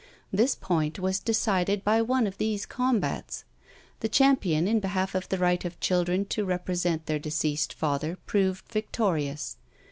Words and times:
This 0.33 0.55
point 0.55 0.97
was 0.97 1.19
decided 1.19 1.83
by 1.83 2.01
one 2.01 2.25
of 2.25 2.39
these 2.39 2.65
combats. 2.65 3.45
The 3.99 4.09
champion 4.09 4.67
in 4.67 4.79
behalf 4.79 5.13
of 5.13 5.29
the 5.29 5.37
right 5.37 5.63
of 5.63 5.79
children 5.79 6.25
to 6.29 6.43
represent 6.43 7.05
their 7.05 7.19
deceased 7.19 7.71
father 7.71 8.17
proved 8.25 8.67
victorious. 8.71 9.57